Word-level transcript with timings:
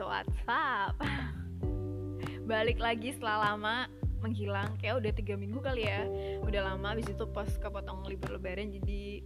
WhatsApp 0.00 0.94
Balik 2.50 2.76
lagi 2.76 3.12
setelah 3.16 3.52
lama 3.52 3.88
menghilang. 4.24 4.80
Kayak 4.80 5.04
udah 5.04 5.12
tiga 5.12 5.34
minggu 5.36 5.60
kali 5.60 5.84
ya. 5.84 6.08
Udah 6.40 6.72
lama 6.72 6.96
abis 6.96 7.12
itu 7.12 7.24
pas 7.28 7.48
kepotong 7.60 8.08
libur 8.08 8.40
lebaran 8.40 8.72
Jadi 8.72 9.20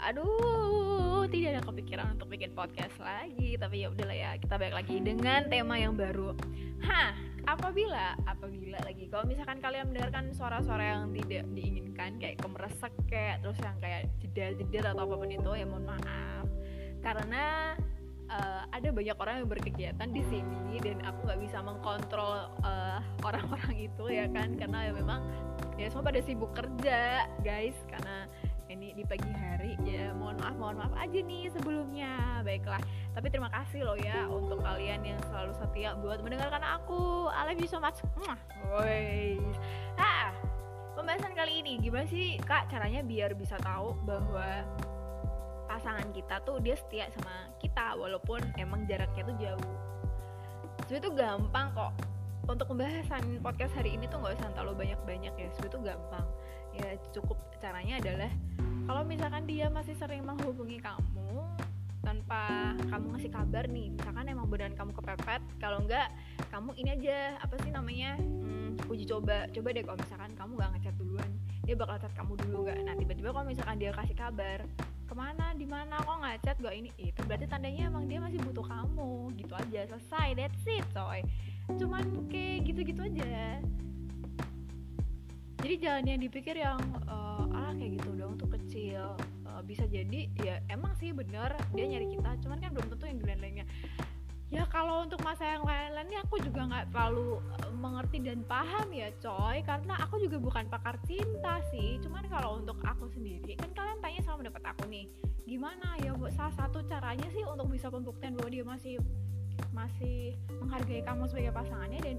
aduh 0.00 1.28
tidak 1.28 1.60
ada 1.60 1.62
kepikiran 1.68 2.16
untuk 2.16 2.32
bikin 2.32 2.56
podcast 2.56 2.96
lagi. 2.96 3.60
Tapi 3.60 3.84
ya 3.84 3.92
udahlah 3.92 4.16
ya 4.16 4.30
kita 4.40 4.56
balik 4.56 4.76
lagi 4.80 4.96
dengan 5.04 5.44
tema 5.52 5.76
yang 5.76 5.92
baru. 5.92 6.32
Hah 6.80 7.12
apabila 7.44 8.16
apabila 8.24 8.80
lagi 8.84 9.08
kalau 9.08 9.24
misalkan 9.28 9.60
kalian 9.60 9.92
mendengarkan 9.92 10.32
suara-suara 10.32 10.84
yang 10.96 11.12
tidak 11.12 11.44
diinginkan 11.52 12.16
kayak 12.16 12.36
kemeresek 12.40 12.92
kayak 13.08 13.44
terus 13.44 13.60
yang 13.60 13.76
kayak 13.80 14.08
jeda-jeda 14.20 14.92
atau 14.96 15.04
apa 15.04 15.14
pun 15.20 15.28
itu 15.28 15.50
ya 15.52 15.64
mohon 15.68 15.84
maaf. 15.84 16.48
Karena 17.00 17.76
uh, 18.30 18.62
ada 18.70 18.88
banyak 18.94 19.16
orang 19.18 19.34
yang 19.44 19.48
berkegiatan 19.50 20.08
di 20.08 20.22
sini 20.30 20.78
dan 20.80 21.02
aku 21.04 21.26
nggak 21.26 21.40
bisa 21.42 21.58
mengkontrol 21.60 22.48
uh, 22.62 22.98
orang-orang 23.26 23.76
itu 23.90 24.04
ya 24.08 24.26
kan? 24.30 24.54
Karena 24.56 24.88
ya 24.88 24.92
memang 24.94 25.20
ya 25.76 25.90
semua 25.90 26.06
pada 26.08 26.20
sibuk 26.22 26.54
kerja 26.54 27.26
guys. 27.42 27.76
Karena 27.90 28.30
ini 28.70 28.94
di 28.94 29.02
pagi 29.02 29.26
hari 29.34 29.74
ya 29.82 30.14
mohon 30.14 30.38
maaf 30.38 30.54
mohon 30.54 30.76
maaf 30.78 30.94
aja 30.94 31.18
nih 31.18 31.50
sebelumnya. 31.50 32.40
Baiklah 32.46 32.80
tapi 33.10 33.26
terima 33.26 33.50
kasih 33.50 33.82
loh 33.82 33.98
ya 33.98 34.30
untuk 34.30 34.62
kalian 34.62 35.02
yang 35.02 35.18
selalu 35.26 35.52
setia 35.58 35.98
buat 35.98 36.22
mendengarkan 36.22 36.62
aku. 36.62 37.26
I 37.34 37.50
love 37.50 37.58
you 37.58 37.66
so 37.66 37.82
much. 37.82 37.98
Woi. 38.70 39.42
ah 39.98 40.30
pembahasan 40.94 41.34
kali 41.34 41.64
ini 41.64 41.82
gimana 41.82 42.06
sih 42.06 42.38
kak 42.46 42.70
caranya 42.70 43.02
biar 43.02 43.34
bisa 43.34 43.58
tahu 43.60 43.98
bahwa 44.06 44.62
pasangan 45.70 46.10
kita 46.10 46.42
tuh 46.42 46.58
dia 46.58 46.74
setia 46.74 47.06
sama 47.14 47.46
kita 47.62 47.94
walaupun 47.94 48.42
emang 48.58 48.90
jaraknya 48.90 49.22
tuh 49.22 49.36
jauh. 49.38 49.74
Sebenarnya 50.90 51.06
tuh 51.06 51.14
gampang 51.14 51.66
kok. 51.78 51.92
Untuk 52.50 52.66
pembahasan 52.66 53.38
podcast 53.38 53.78
hari 53.78 53.94
ini 53.94 54.10
tuh 54.10 54.18
nggak 54.18 54.34
usah 54.34 54.50
terlalu 54.58 54.82
banyak-banyak 54.82 55.30
ya. 55.38 55.48
Sebenarnya 55.54 55.74
tuh 55.78 55.82
gampang. 55.86 56.26
Ya 56.74 56.88
cukup 57.14 57.38
caranya 57.62 58.02
adalah 58.02 58.30
kalau 58.90 59.02
misalkan 59.06 59.46
dia 59.46 59.70
masih 59.70 59.94
sering 59.94 60.26
menghubungi 60.26 60.82
kamu 60.82 61.46
tanpa 62.02 62.74
kamu 62.90 63.06
ngasih 63.14 63.30
kabar 63.30 63.64
nih 63.70 63.92
misalkan 63.94 64.26
emang 64.26 64.48
beneran 64.50 64.74
kamu 64.74 64.90
kepepet 64.96 65.42
kalau 65.60 65.84
enggak 65.84 66.08
kamu 66.48 66.74
ini 66.80 66.90
aja 66.96 67.38
apa 67.38 67.54
sih 67.62 67.70
namanya 67.70 68.18
hmm, 68.18 68.90
uji 68.90 69.06
coba. 69.06 69.46
Coba 69.54 69.68
deh 69.70 69.86
kalau 69.86 69.98
misalkan 70.02 70.32
kamu 70.34 70.52
gak 70.58 70.70
ngechat 70.74 70.94
duluan 70.98 71.30
dia 71.62 71.78
bakal 71.78 72.02
chat 72.02 72.10
kamu 72.18 72.34
dulu 72.34 72.66
gak 72.66 72.82
nah 72.82 72.98
tiba-tiba 72.98 73.30
kalau 73.30 73.46
misalkan 73.46 73.78
dia 73.78 73.94
kasih 73.94 74.16
kabar 74.18 74.58
ke 75.10 75.14
mana 75.18 75.50
di 75.58 75.66
mana 75.66 75.98
kok 75.98 76.22
nggak 76.22 76.38
chat 76.46 76.56
gak 76.62 76.70
ini. 76.70 76.94
Itu 76.94 77.26
berarti 77.26 77.50
tandanya 77.50 77.90
emang 77.90 78.06
dia 78.06 78.22
masih 78.22 78.38
butuh 78.46 78.62
kamu. 78.62 79.34
Gitu 79.34 79.50
aja 79.50 79.80
selesai 79.90 80.38
that's 80.38 80.66
it 80.70 80.86
coy. 80.94 81.18
Cuman 81.74 82.30
kayak 82.30 82.70
gitu-gitu 82.70 83.02
aja. 83.02 83.58
Jadi 85.60 85.74
jangan 85.76 86.04
yang 86.06 86.20
dipikir 86.22 86.56
yang 86.56 86.80
uh, 87.10 87.44
ah 87.50 87.74
kayak 87.74 88.00
gitu 88.00 88.16
dong 88.16 88.38
tuh 88.40 88.48
kecil 88.48 89.12
uh, 89.44 89.60
bisa 89.60 89.84
jadi 89.84 90.30
ya 90.40 90.62
emang 90.72 90.96
sih 90.96 91.10
bener 91.10 91.52
dia 91.74 91.84
nyari 91.90 92.14
kita. 92.14 92.30
Cuman 92.46 92.62
kan 92.62 92.70
belum 92.70 92.86
tentu 92.94 93.04
yang 93.10 93.18
ya 93.18 93.19
kalau 94.90 95.06
untuk 95.06 95.22
masa 95.22 95.46
yang 95.46 95.62
lain-lainnya 95.62 96.18
aku 96.26 96.42
juga 96.42 96.66
nggak 96.66 96.90
terlalu 96.90 97.38
uh, 97.38 97.70
mengerti 97.78 98.26
dan 98.26 98.42
paham 98.42 98.90
ya 98.90 99.06
coy. 99.22 99.62
Karena 99.62 99.94
aku 100.02 100.18
juga 100.18 100.42
bukan 100.42 100.66
pakar 100.66 100.98
cinta 101.06 101.62
sih. 101.70 102.02
Cuman 102.02 102.26
kalau 102.26 102.58
untuk 102.58 102.74
aku 102.82 103.06
sendiri 103.14 103.54
kan 103.54 103.70
kalian 103.70 104.02
tanya 104.02 104.18
sama 104.26 104.42
dapat 104.42 104.66
aku 104.66 104.90
nih 104.90 105.06
gimana 105.46 105.94
ya 106.02 106.10
buat 106.18 106.34
salah 106.34 106.50
satu 106.58 106.82
caranya 106.90 107.30
sih 107.30 107.46
untuk 107.46 107.70
bisa 107.70 107.86
pembuktian 107.86 108.34
bahwa 108.34 108.50
dia 108.50 108.66
masih 108.66 108.98
masih 109.70 110.34
menghargai 110.58 111.06
kamu 111.06 111.22
sebagai 111.30 111.54
pasangannya 111.54 112.00
dan 112.02 112.16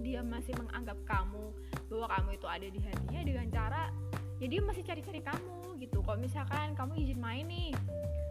dia 0.00 0.20
masih 0.24 0.56
menganggap 0.56 0.96
kamu 1.04 1.44
bahwa 1.92 2.06
kamu 2.08 2.28
itu 2.40 2.46
ada 2.48 2.66
di 2.72 2.80
hatinya 2.80 3.20
dengan 3.20 3.46
cara 3.52 3.82
ya 4.44 4.46
dia 4.52 4.60
masih 4.60 4.84
cari-cari 4.84 5.24
kamu 5.24 5.80
gitu. 5.80 6.04
Kalau 6.04 6.20
misalkan 6.20 6.76
kamu 6.76 7.00
izin 7.00 7.16
main 7.16 7.48
nih 7.48 7.72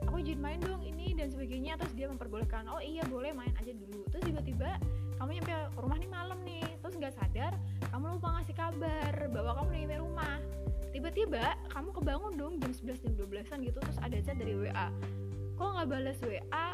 aku 0.06 0.22
izin 0.22 0.38
main 0.38 0.62
dong 0.62 0.86
ini 0.86 1.18
dan 1.18 1.34
sebagainya 1.34 1.74
terus 1.82 1.98
dia 1.98 2.06
memperbolehkan 2.06 2.70
oh 2.70 2.78
iya 2.78 3.02
boleh 3.10 3.34
main 3.34 3.50
aja 3.58 3.74
dulu. 3.74 4.06
Terus 4.14 4.30
tiba-tiba 4.30 4.78
kamu 5.18 5.42
nyampe 5.42 5.54
rumah 5.82 5.98
nih 5.98 6.12
malam 6.14 6.40
nih 6.46 6.62
terus 6.86 6.94
nggak 7.02 7.18
sadar 7.18 7.58
kamu 7.90 8.22
lupa 8.22 8.30
ngasih 8.38 8.54
kabar 8.54 9.14
bahwa 9.34 9.52
kamu 9.58 9.70
nyampe 9.74 9.98
rumah. 10.06 10.38
Tiba-tiba 10.94 11.58
kamu 11.74 11.90
kebangun 11.98 12.34
dong 12.38 12.54
jam 12.62 12.70
11 12.70 13.02
jam 13.02 13.14
12an 13.18 13.58
gitu 13.66 13.80
terus 13.82 13.98
ada 13.98 14.18
chat 14.22 14.38
dari 14.38 14.54
WA 14.54 14.94
kok 15.54 15.70
nggak 15.70 15.90
balas 15.90 16.18
WA 16.26 16.68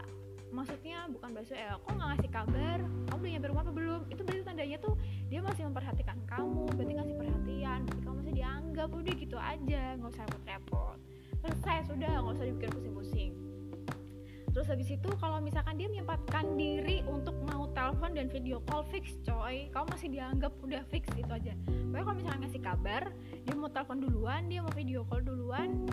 maksudnya 0.50 1.06
bukan 1.14 1.30
bahasa 1.38 1.54
ya 1.54 1.78
kok 1.78 1.94
nggak 1.94 2.10
ngasih 2.16 2.30
kabar? 2.34 2.78
Kamu 2.82 3.20
udah 3.22 3.32
nyampe 3.38 3.48
rumah 3.54 3.64
apa 3.64 3.74
belum? 3.74 4.02
Itu 4.10 4.22
berarti 4.26 4.44
tandanya 4.46 4.78
tuh 4.82 4.94
dia 5.30 5.40
masih 5.46 5.64
memperhatikan 5.70 6.18
kamu 6.26 6.66
berarti 6.74 6.94
ngasih 6.98 7.16
perhatian 7.16 7.80
berarti 7.86 8.02
kamu 8.02 8.16
masih 8.18 8.34
dianggap. 8.34 8.90
Udah 8.90 9.14
gitu 9.14 9.29
aja 9.38 10.00
nggak 10.00 10.10
usah 10.10 10.26
repot-repot. 10.26 10.98
Selesai 11.44 11.92
sudah 11.92 12.10
nggak 12.24 12.36
usah 12.40 12.46
dibikin 12.50 12.72
pusing-pusing. 12.74 13.32
Terus 14.50 14.66
habis 14.66 14.90
itu 14.90 15.10
kalau 15.22 15.38
misalkan 15.38 15.78
dia 15.78 15.86
menyempatkan 15.86 16.58
diri 16.58 17.06
untuk 17.06 17.38
mau 17.46 17.70
telepon 17.70 18.18
dan 18.18 18.28
video 18.34 18.58
call 18.66 18.82
fix 18.90 19.14
coy 19.22 19.70
kamu 19.70 19.86
masih 19.94 20.10
dianggap 20.10 20.52
udah 20.66 20.82
fix 20.90 21.06
itu 21.14 21.30
aja. 21.30 21.54
Pokoknya 21.62 22.04
kalau 22.04 22.18
misalkan 22.18 22.40
ngasih 22.42 22.62
kabar 22.66 23.04
dia 23.46 23.54
mau 23.54 23.70
telepon 23.70 23.98
duluan 24.02 24.42
dia 24.50 24.60
mau 24.66 24.74
video 24.74 25.06
call 25.06 25.22
duluan 25.22 25.86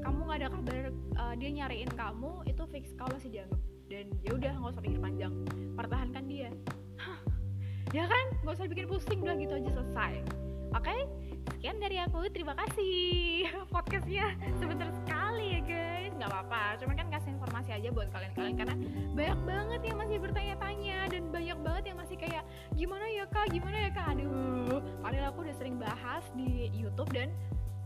kamu 0.00 0.18
nggak 0.24 0.38
ada 0.40 0.48
kabar 0.48 0.82
uh, 1.20 1.34
dia 1.36 1.50
nyariin 1.52 1.90
kamu 1.92 2.32
itu 2.48 2.62
fix 2.72 2.84
kamu 2.96 3.10
masih 3.20 3.30
dianggap. 3.30 3.60
Dan 3.88 4.04
ya 4.24 4.30
udah 4.36 4.52
nggak 4.56 4.72
usah 4.72 4.82
pikir 4.84 5.00
panjang. 5.00 5.32
Pertahankan 5.76 6.24
dia. 6.24 6.50
Ya 7.96 8.04
kan? 8.04 8.36
Nggak 8.44 8.52
usah 8.52 8.68
bikin 8.68 8.84
pusing 8.84 9.24
udah 9.24 9.32
gitu 9.40 9.54
aja 9.56 9.70
selesai 9.72 10.47
aku 11.98 12.30
terima 12.30 12.54
kasih 12.54 13.50
podcastnya. 13.74 14.38
Sebentar 14.62 14.86
sekali 15.02 15.58
ya 15.58 15.60
guys. 15.66 16.12
Nggak 16.14 16.30
apa-apa 16.30 16.62
cuman 16.78 16.94
kan 16.94 17.08
kasih 17.10 17.30
informasi 17.34 17.70
aja 17.74 17.88
buat 17.90 18.08
kalian-kalian 18.14 18.54
karena 18.54 18.76
banyak 19.18 19.40
banget 19.42 19.80
yang 19.82 19.96
masih 19.98 20.16
bertanya-tanya 20.22 20.98
dan 21.10 21.22
banyak 21.34 21.58
banget 21.58 21.84
yang 21.90 21.98
masih 21.98 22.16
kayak 22.18 22.42
gimana 22.78 23.06
ya 23.10 23.24
kak? 23.26 23.46
Gimana 23.50 23.76
ya 23.82 23.90
kak? 23.90 24.06
Aduh 24.14 24.78
padahal 25.02 25.26
aku 25.34 25.38
udah 25.42 25.56
sering 25.58 25.76
bahas 25.78 26.22
di 26.38 26.70
YouTube 26.70 27.10
dan 27.10 27.34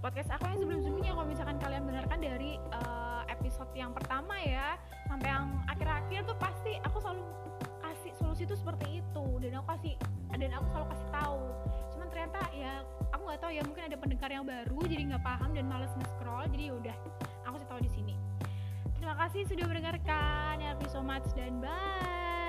podcast 0.05 0.29
aku 0.37 0.45
yang 0.45 0.59
sebelum-sebelumnya. 0.61 1.13
Kalau 1.17 1.29
misalkan 1.29 1.57
kalian 1.57 1.83
benarkan 1.89 2.19
dari 2.21 2.61
uh, 2.77 3.23
episode 3.33 3.73
yang 3.73 3.97
pertama 3.97 4.37
ya 4.45 4.77
sampai 5.09 5.29
yang 5.33 5.47
akhir-akhir 5.73 6.29
tuh 6.29 6.37
pasti 6.37 6.77
aku 6.85 7.01
selalu 7.01 7.25
kasih 7.81 8.13
solusi 8.21 8.43
itu 8.45 8.57
seperti 8.61 9.01
itu. 9.01 9.25
Dan 9.41 9.57
aku 9.57 9.67
kasih 9.73 9.95
dan 10.37 10.51
aku 10.53 10.67
selalu 10.69 10.87
kasih 10.93 11.09
tahu. 11.15 11.41
Cuman 11.97 12.07
ternyata 12.13 12.41
ya 12.53 12.73
nggak 13.33 13.49
tahu 13.49 13.57
ya 13.57 13.65
mungkin 13.65 13.89
ada 13.89 13.97
pendengar 13.97 14.29
yang 14.29 14.45
baru 14.45 14.79
jadi 14.85 15.03
nggak 15.09 15.25
paham 15.25 15.57
dan 15.57 15.65
males 15.65 15.89
nge-scroll 15.97 16.45
jadi 16.53 16.69
ya 16.69 16.73
udah 16.77 16.97
aku 17.49 17.57
kasih 17.57 17.69
tahu 17.73 17.81
di 17.81 17.91
sini. 17.97 18.15
Terima 19.01 19.17
kasih 19.17 19.49
sudah 19.49 19.65
mendengarkan 19.73 20.61
ya 20.61 20.77
so 20.93 21.01
much 21.01 21.25
dan 21.33 21.57
bye 21.65 22.42